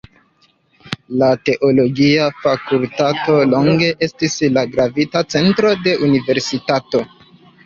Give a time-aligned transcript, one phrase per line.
[1.21, 7.05] La teologia fakultato longe estis la gravita centro de la universitato.